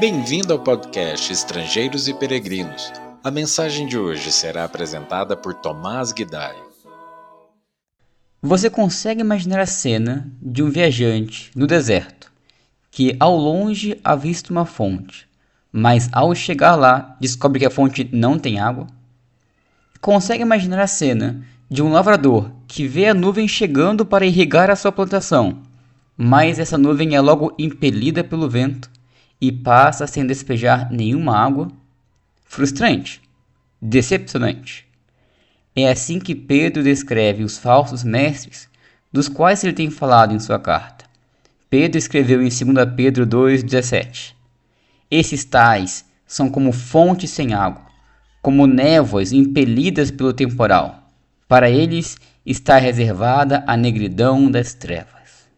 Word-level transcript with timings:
Bem-vindo 0.00 0.54
ao 0.54 0.58
podcast 0.58 1.30
Estrangeiros 1.30 2.08
e 2.08 2.14
Peregrinos. 2.14 2.90
A 3.22 3.30
mensagem 3.30 3.86
de 3.86 3.98
hoje 3.98 4.32
será 4.32 4.64
apresentada 4.64 5.36
por 5.36 5.52
Tomás 5.52 6.10
Guidai. 6.10 6.56
Você 8.40 8.70
consegue 8.70 9.20
imaginar 9.20 9.60
a 9.60 9.66
cena 9.66 10.26
de 10.40 10.62
um 10.62 10.70
viajante 10.70 11.50
no 11.54 11.66
deserto 11.66 12.32
que 12.90 13.14
ao 13.20 13.36
longe 13.36 14.00
avista 14.02 14.50
uma 14.50 14.64
fonte, 14.64 15.28
mas 15.70 16.08
ao 16.12 16.34
chegar 16.34 16.76
lá 16.76 17.14
descobre 17.20 17.58
que 17.58 17.66
a 17.66 17.70
fonte 17.70 18.08
não 18.10 18.38
tem 18.38 18.58
água? 18.58 18.86
Consegue 20.00 20.40
imaginar 20.40 20.80
a 20.80 20.86
cena 20.86 21.44
de 21.68 21.82
um 21.82 21.92
lavrador 21.92 22.50
que 22.66 22.88
vê 22.88 23.08
a 23.08 23.12
nuvem 23.12 23.46
chegando 23.46 24.06
para 24.06 24.24
irrigar 24.24 24.70
a 24.70 24.76
sua 24.76 24.92
plantação, 24.92 25.58
mas 26.16 26.58
essa 26.58 26.78
nuvem 26.78 27.16
é 27.16 27.20
logo 27.20 27.54
impelida 27.58 28.24
pelo 28.24 28.48
vento 28.48 28.89
e 29.40 29.50
passa 29.50 30.06
sem 30.06 30.26
despejar 30.26 30.92
nenhuma 30.92 31.36
água? 31.36 31.68
Frustrante, 32.44 33.22
decepcionante. 33.80 34.86
É 35.74 35.88
assim 35.88 36.18
que 36.18 36.34
Pedro 36.34 36.82
descreve 36.82 37.42
os 37.42 37.56
falsos 37.56 38.04
mestres 38.04 38.68
dos 39.10 39.28
quais 39.28 39.64
ele 39.64 39.72
tem 39.72 39.90
falado 39.90 40.34
em 40.34 40.38
sua 40.38 40.58
carta. 40.58 41.04
Pedro 41.70 41.96
escreveu 41.96 42.42
em 42.42 42.48
2 42.48 42.94
Pedro 42.96 43.26
2,17: 43.26 44.34
Esses 45.10 45.44
tais 45.44 46.04
são 46.26 46.50
como 46.50 46.72
fontes 46.72 47.30
sem 47.30 47.54
água, 47.54 47.86
como 48.42 48.66
névoas 48.66 49.32
impelidas 49.32 50.10
pelo 50.10 50.32
temporal. 50.32 51.08
Para 51.48 51.70
eles 51.70 52.18
está 52.44 52.76
reservada 52.76 53.64
a 53.66 53.76
negridão 53.76 54.50
das 54.50 54.74
trevas. 54.74 55.48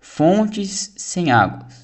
Fontes 0.00 0.92
sem 0.96 1.30
águas 1.30 1.79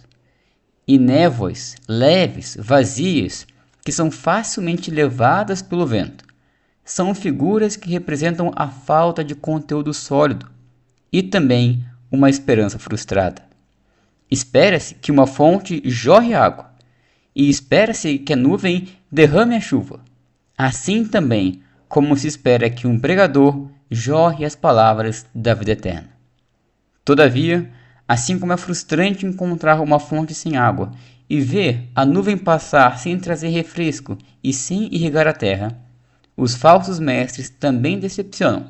e 0.86 0.98
névoas 0.98 1.74
leves, 1.88 2.56
vazias, 2.60 3.46
que 3.84 3.92
são 3.92 4.10
facilmente 4.10 4.90
levadas 4.90 5.62
pelo 5.62 5.86
vento. 5.86 6.24
São 6.84 7.14
figuras 7.14 7.76
que 7.76 7.90
representam 7.90 8.52
a 8.54 8.68
falta 8.68 9.24
de 9.24 9.34
conteúdo 9.34 9.92
sólido 9.92 10.48
e 11.12 11.22
também 11.22 11.84
uma 12.10 12.30
esperança 12.30 12.78
frustrada. 12.78 13.42
Espera-se 14.30 14.94
que 14.94 15.10
uma 15.10 15.26
fonte 15.26 15.82
jorre 15.84 16.34
água 16.34 16.70
e 17.34 17.48
espera-se 17.48 18.18
que 18.18 18.32
a 18.32 18.36
nuvem 18.36 18.88
derrame 19.10 19.56
a 19.56 19.60
chuva. 19.60 20.00
Assim 20.56 21.04
também 21.04 21.62
como 21.88 22.16
se 22.16 22.26
espera 22.26 22.70
que 22.70 22.86
um 22.86 22.98
pregador 22.98 23.68
jorre 23.90 24.44
as 24.44 24.56
palavras 24.56 25.26
da 25.34 25.54
vida 25.54 25.72
eterna. 25.72 26.08
Todavia, 27.04 27.70
assim 28.06 28.38
como 28.38 28.52
é 28.52 28.56
frustrante 28.56 29.26
encontrar 29.26 29.80
uma 29.80 29.98
fonte 29.98 30.34
sem 30.34 30.56
água 30.56 30.92
e 31.28 31.40
ver 31.40 31.88
a 31.94 32.04
nuvem 32.04 32.36
passar 32.36 32.98
sem 32.98 33.18
trazer 33.18 33.48
refresco 33.48 34.16
e 34.42 34.52
sem 34.52 34.94
irrigar 34.94 35.26
a 35.26 35.32
terra, 35.32 35.76
os 36.36 36.54
falsos 36.54 37.00
mestres 37.00 37.50
também 37.50 37.98
decepcionam 37.98 38.66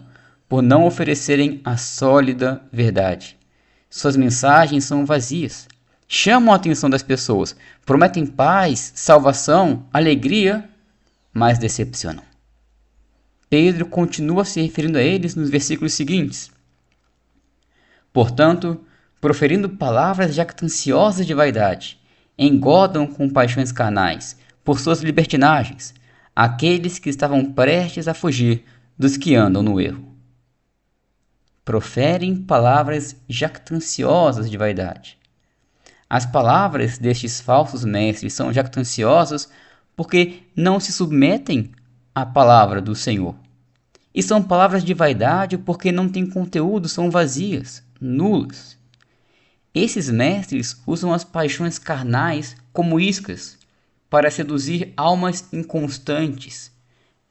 por 0.49 0.63
não 0.63 0.87
oferecerem 0.87 1.61
a 1.65 1.77
sólida 1.77 2.63
verdade. 2.73 3.37
Suas 3.91 4.17
mensagens 4.17 4.85
são 4.85 5.05
vazias, 5.05 5.67
chamam 6.07 6.53
a 6.53 6.57
atenção 6.57 6.89
das 6.89 7.03
pessoas, 7.03 7.57
prometem 7.85 8.25
paz, 8.25 8.93
salvação, 8.95 9.87
alegria, 9.93 10.69
mas 11.33 11.59
decepcionam. 11.59 12.23
Pedro 13.51 13.87
continua 13.87 14.45
se 14.45 14.61
referindo 14.61 14.99
a 14.99 15.03
eles 15.03 15.35
nos 15.35 15.51
versículos 15.51 15.95
seguintes. 15.95 16.51
Portanto, 18.13 18.81
proferindo 19.21 19.69
palavras 19.69 20.35
jactanciosas 20.35 21.27
de 21.27 21.35
vaidade, 21.35 22.01
engodam 22.39 23.07
com 23.07 23.29
paixões 23.29 23.73
carnais, 23.73 24.37
por 24.65 24.81
suas 24.81 25.01
libertinagens, 25.01 25.95
aqueles 26.35 26.99
que 26.99 27.09
estavam 27.09 27.53
prestes 27.53 28.09
a 28.09 28.15
fugir 28.15 28.65
dos 28.99 29.17
que 29.17 29.35
andam 29.35 29.63
no 29.63 29.81
erro. 29.81 30.15
Proferem 31.65 32.37
palavras 32.37 33.17
jactanciosas 33.29 34.51
de 34.51 34.57
vaidade. 34.57 35.19
As 36.09 36.25
palavras 36.25 36.99
destes 36.99 37.41
falsos 37.41 37.85
mestres 37.85 38.33
são 38.33 38.53
jactanciosas 38.53 39.49
porque 39.97 40.43
não 40.55 40.79
se 40.79 40.93
submetem 40.93 41.73
à 42.15 42.25
palavra 42.25 42.81
do 42.81 42.95
Senhor. 42.95 43.35
E 44.15 44.23
são 44.23 44.43
palavras 44.43 44.85
de 44.85 44.95
vaidade 44.95 45.59
porque 45.59 45.91
não 45.91 46.09
têm 46.09 46.29
conteúdo, 46.29 46.89
são 46.89 47.11
vazias, 47.11 47.83
nulas. 48.01 48.76
Esses 49.79 50.09
mestres 50.09 50.81
usam 50.87 51.13
as 51.13 51.23
paixões 51.23 51.79
carnais 51.79 52.57
como 52.73 52.99
iscas 52.99 53.59
para 54.09 54.31
seduzir 54.31 54.95
almas 54.97 55.53
inconstantes. 55.53 56.73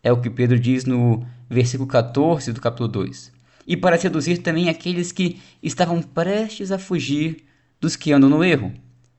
É 0.03 0.11
o 0.11 0.22
que 0.22 0.29
Pedro 0.29 0.59
diz 0.59 0.85
no 0.85 1.25
versículo 1.50 1.89
14 1.89 2.53
do 2.53 2.61
capítulo 2.61 2.88
2. 2.88 3.31
E 3.66 3.75
para 3.75 3.97
seduzir 3.97 4.44
também 4.44 4.69
aqueles 4.69 5.11
que 5.11 5.41
estavam 5.63 6.03
prestes 6.03 6.72
a 6.72 6.78
fugir 6.78 7.44
dos 7.81 7.95
que 7.95 8.13
andam 8.13 8.29
no 8.29 8.44
erro. 8.44 8.72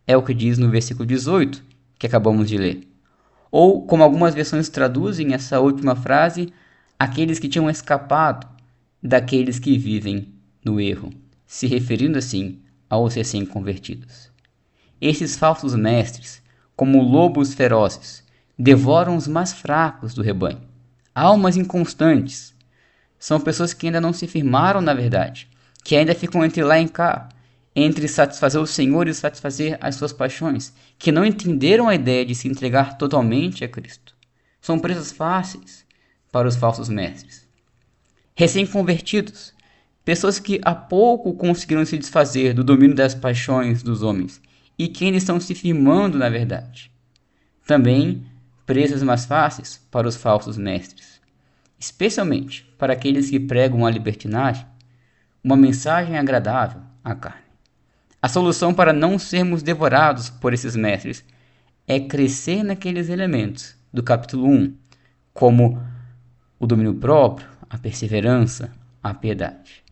É 0.06 0.16
o 0.16 0.22
que 0.22 0.32
diz 0.32 0.56
no 0.56 0.70
versículo 0.70 1.04
18, 1.04 1.65
que 1.98 2.06
acabamos 2.06 2.48
de 2.48 2.56
ler. 2.56 2.88
Ou, 3.50 3.84
como 3.84 4.04
algumas 4.04 4.36
versões 4.36 4.69
traduzem 4.69 5.34
essa 5.34 5.59
última 5.59 5.97
frase, 5.97 6.53
aqueles 6.97 7.41
que 7.41 7.48
tinham 7.48 7.69
escapado 7.69 8.47
daqueles 9.03 9.59
que 9.59 9.76
vivem 9.76 10.28
no 10.65 10.81
erro, 10.81 11.12
se 11.44 11.66
referindo 11.66 12.19
assim 12.19 12.60
aos 12.88 13.14
recém-convertidos. 13.14 14.30
Esses 15.00 15.36
falsos 15.36 15.74
mestres, 15.74 16.42
como 16.74 17.02
lobos 17.02 17.54
ferozes, 17.54 18.24
devoram 18.58 19.16
os 19.16 19.28
mais 19.28 19.52
fracos 19.52 20.14
do 20.14 20.22
rebanho. 20.22 20.62
Almas 21.14 21.56
inconstantes. 21.56 22.54
São 23.19 23.41
pessoas 23.41 23.72
que 23.74 23.86
ainda 23.86 24.00
não 24.00 24.12
se 24.12 24.26
firmaram 24.26 24.80
na 24.80 24.94
verdade, 24.94 25.48
que 25.82 25.97
ainda 25.97 26.14
ficam 26.14 26.44
entre 26.44 26.62
lá 26.62 26.78
e 26.78 26.88
cá, 26.88 27.28
entre 27.74 28.08
satisfazer 28.08 28.60
o 28.60 28.66
Senhor 28.66 29.06
e 29.06 29.14
satisfazer 29.14 29.78
as 29.80 29.97
suas 29.97 30.12
paixões, 30.12 30.72
que 30.98 31.12
não 31.12 31.24
entenderam 31.24 31.88
a 31.88 31.94
ideia 31.94 32.24
de 32.24 32.34
se 32.34 32.48
entregar 32.48 32.97
totalmente 32.97 33.64
a 33.64 33.68
Cristo. 33.68 34.14
São 34.60 34.78
presas 34.78 35.12
fáceis 35.12 35.84
para 36.32 36.48
os 36.48 36.56
falsos 36.56 36.88
mestres. 36.88 37.47
Recém-convertidos, 38.34 39.54
Pessoas 40.06 40.38
que 40.38 40.60
há 40.64 40.72
pouco 40.72 41.34
conseguiram 41.34 41.84
se 41.84 41.98
desfazer 41.98 42.54
do 42.54 42.62
domínio 42.62 42.94
das 42.94 43.12
paixões 43.12 43.82
dos 43.82 44.04
homens 44.04 44.40
e 44.78 44.86
que 44.86 45.04
ainda 45.04 45.18
estão 45.18 45.40
se 45.40 45.52
firmando 45.52 46.16
na 46.16 46.28
verdade. 46.28 46.92
Também 47.66 48.24
presas 48.64 49.02
mais 49.02 49.24
fáceis 49.24 49.84
para 49.90 50.06
os 50.06 50.14
falsos 50.14 50.56
mestres, 50.56 51.20
especialmente 51.76 52.72
para 52.78 52.92
aqueles 52.92 53.30
que 53.30 53.40
pregam 53.40 53.84
a 53.84 53.90
libertinagem, 53.90 54.64
uma 55.42 55.56
mensagem 55.56 56.16
agradável 56.16 56.82
à 57.02 57.12
carne. 57.12 57.42
A 58.22 58.28
solução 58.28 58.72
para 58.72 58.92
não 58.92 59.18
sermos 59.18 59.60
devorados 59.60 60.30
por 60.30 60.54
esses 60.54 60.76
mestres 60.76 61.24
é 61.84 61.98
crescer 61.98 62.62
naqueles 62.62 63.08
elementos 63.08 63.74
do 63.92 64.04
capítulo 64.04 64.46
1, 64.46 64.72
como 65.34 65.82
o 66.60 66.66
domínio 66.66 66.94
próprio, 66.94 67.48
a 67.68 67.76
perseverança, 67.76 68.70
a 69.02 69.12
piedade. 69.12 69.84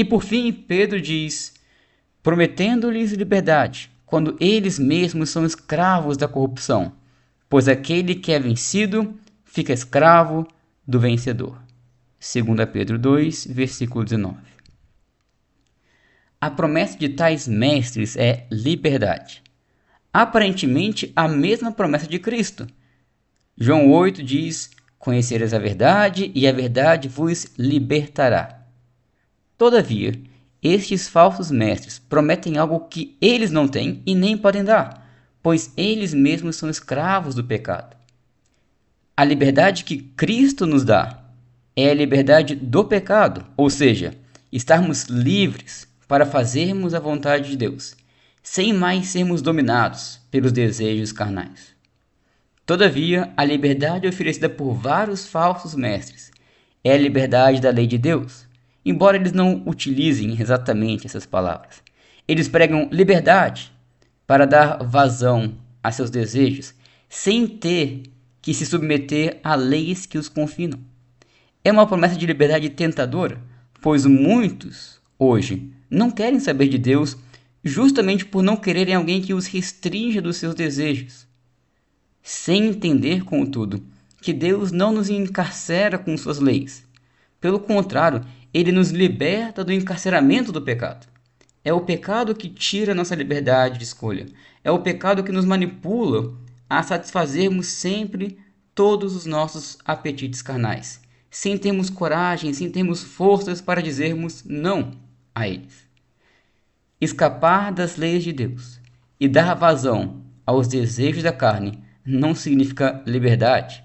E 0.00 0.04
por 0.04 0.24
fim, 0.24 0.50
Pedro 0.50 0.98
diz: 0.98 1.52
prometendo-lhes 2.22 3.12
liberdade, 3.12 3.90
quando 4.06 4.34
eles 4.40 4.78
mesmos 4.78 5.28
são 5.28 5.44
escravos 5.44 6.16
da 6.16 6.26
corrupção, 6.26 6.94
pois 7.50 7.68
aquele 7.68 8.14
que 8.14 8.32
é 8.32 8.40
vencido 8.40 9.14
fica 9.44 9.74
escravo 9.74 10.48
do 10.88 10.98
vencedor. 10.98 11.60
2 12.18 12.66
Pedro 12.72 12.98
2, 12.98 13.48
versículo 13.50 14.02
19. 14.02 14.38
A 16.40 16.50
promessa 16.50 16.96
de 16.96 17.10
tais 17.10 17.46
mestres 17.46 18.16
é 18.16 18.46
liberdade. 18.50 19.42
Aparentemente, 20.10 21.12
a 21.14 21.28
mesma 21.28 21.72
promessa 21.72 22.06
de 22.06 22.18
Cristo. 22.18 22.66
João 23.54 23.90
8 23.90 24.22
diz: 24.22 24.70
Conhecereis 24.98 25.52
a 25.52 25.58
verdade, 25.58 26.32
e 26.34 26.48
a 26.48 26.52
verdade 26.52 27.06
vos 27.06 27.48
libertará. 27.58 28.59
Todavia, 29.60 30.18
estes 30.62 31.06
falsos 31.06 31.50
mestres 31.50 31.98
prometem 31.98 32.56
algo 32.56 32.80
que 32.88 33.18
eles 33.20 33.50
não 33.50 33.68
têm 33.68 34.02
e 34.06 34.14
nem 34.14 34.34
podem 34.34 34.64
dar, 34.64 35.06
pois 35.42 35.70
eles 35.76 36.14
mesmos 36.14 36.56
são 36.56 36.70
escravos 36.70 37.34
do 37.34 37.44
pecado. 37.44 37.94
A 39.14 39.22
liberdade 39.22 39.84
que 39.84 39.98
Cristo 39.98 40.64
nos 40.64 40.82
dá 40.82 41.24
é 41.76 41.90
a 41.90 41.94
liberdade 41.94 42.54
do 42.54 42.86
pecado, 42.86 43.44
ou 43.54 43.68
seja, 43.68 44.14
estarmos 44.50 45.04
livres 45.10 45.86
para 46.08 46.24
fazermos 46.24 46.94
a 46.94 46.98
vontade 46.98 47.50
de 47.50 47.56
Deus, 47.58 47.94
sem 48.42 48.72
mais 48.72 49.08
sermos 49.08 49.42
dominados 49.42 50.22
pelos 50.30 50.52
desejos 50.52 51.12
carnais. 51.12 51.76
Todavia, 52.64 53.30
a 53.36 53.44
liberdade 53.44 54.08
oferecida 54.08 54.48
por 54.48 54.72
vários 54.72 55.26
falsos 55.26 55.74
mestres 55.74 56.32
é 56.82 56.94
a 56.94 56.96
liberdade 56.98 57.60
da 57.60 57.68
lei 57.68 57.86
de 57.86 57.98
Deus 57.98 58.48
embora 58.84 59.16
eles 59.16 59.32
não 59.32 59.62
utilizem 59.66 60.40
exatamente 60.40 61.06
essas 61.06 61.26
palavras. 61.26 61.82
Eles 62.26 62.48
pregam 62.48 62.88
liberdade, 62.90 63.72
para 64.30 64.46
dar 64.46 64.84
vazão 64.84 65.54
a 65.82 65.90
seus 65.90 66.08
desejos 66.08 66.72
sem 67.08 67.48
ter 67.48 68.04
que 68.40 68.54
se 68.54 68.64
submeter 68.64 69.40
a 69.42 69.56
leis 69.56 70.06
que 70.06 70.16
os 70.16 70.28
confinam. 70.28 70.78
É 71.64 71.72
uma 71.72 71.84
promessa 71.84 72.14
de 72.14 72.26
liberdade 72.26 72.70
tentadora, 72.70 73.42
pois 73.82 74.06
muitos, 74.06 75.00
hoje, 75.18 75.72
não 75.90 76.12
querem 76.12 76.38
saber 76.38 76.68
de 76.68 76.78
Deus 76.78 77.16
justamente 77.64 78.24
por 78.24 78.40
não 78.40 78.56
quererem 78.56 78.94
alguém 78.94 79.20
que 79.20 79.34
os 79.34 79.48
restrinja 79.48 80.22
dos 80.22 80.36
seus 80.36 80.54
desejos. 80.54 81.26
Sem 82.22 82.68
entender, 82.68 83.24
contudo, 83.24 83.82
que 84.22 84.32
Deus 84.32 84.70
não 84.70 84.92
nos 84.92 85.10
encarcera 85.10 85.98
com 85.98 86.16
suas 86.16 86.38
leis. 86.38 86.86
Pelo 87.40 87.58
contrário, 87.58 88.24
ele 88.52 88.72
nos 88.72 88.90
liberta 88.90 89.64
do 89.64 89.72
encarceramento 89.72 90.50
do 90.52 90.62
pecado. 90.62 91.06
É 91.64 91.72
o 91.72 91.80
pecado 91.80 92.34
que 92.34 92.48
tira 92.48 92.94
nossa 92.94 93.14
liberdade 93.14 93.78
de 93.78 93.84
escolha. 93.84 94.26
É 94.64 94.70
o 94.70 94.80
pecado 94.80 95.22
que 95.22 95.32
nos 95.32 95.44
manipula 95.44 96.34
a 96.68 96.82
satisfazermos 96.82 97.66
sempre 97.66 98.38
todos 98.74 99.14
os 99.14 99.26
nossos 99.26 99.78
apetites 99.84 100.40
carnais, 100.40 101.00
sem 101.30 101.58
termos 101.58 101.90
coragem, 101.90 102.52
sem 102.52 102.70
termos 102.70 103.02
forças 103.02 103.60
para 103.60 103.82
dizermos 103.82 104.42
não 104.44 104.92
a 105.34 105.48
eles. 105.48 105.88
Escapar 107.00 107.72
das 107.72 107.96
leis 107.96 108.22
de 108.24 108.32
Deus 108.32 108.80
e 109.18 109.28
dar 109.28 109.54
vazão 109.54 110.22
aos 110.46 110.66
desejos 110.66 111.22
da 111.22 111.32
carne 111.32 111.82
não 112.04 112.34
significa 112.34 113.02
liberdade, 113.06 113.84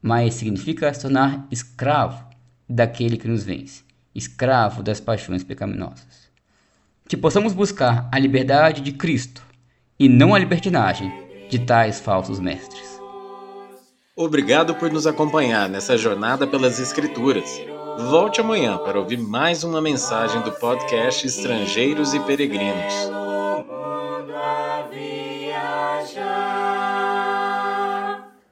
mas 0.00 0.34
significa 0.34 0.92
se 0.92 1.02
tornar 1.02 1.46
escravo 1.50 2.24
daquele 2.68 3.16
que 3.16 3.28
nos 3.28 3.44
vence, 3.44 3.82
escravo 4.14 4.82
das 4.82 5.00
paixões 5.00 5.44
pecaminosas. 5.44 6.28
Que 7.08 7.16
possamos 7.16 7.52
buscar 7.52 8.08
a 8.12 8.18
liberdade 8.18 8.80
de 8.80 8.92
Cristo 8.92 9.42
e 9.98 10.08
não 10.08 10.34
a 10.34 10.38
libertinagem 10.38 11.12
de 11.48 11.58
tais 11.58 12.00
falsos 12.00 12.38
mestres. 12.38 13.00
Obrigado 14.14 14.74
por 14.74 14.90
nos 14.90 15.06
acompanhar 15.06 15.68
nessa 15.68 15.96
jornada 15.96 16.46
pelas 16.46 16.78
Escrituras. 16.78 17.60
Volte 18.10 18.40
amanhã 18.40 18.76
para 18.78 18.98
ouvir 18.98 19.18
mais 19.18 19.64
uma 19.64 19.80
mensagem 19.80 20.40
do 20.42 20.52
podcast 20.52 21.26
Estrangeiros 21.26 22.14
e 22.14 22.20
Peregrinos. 22.20 23.17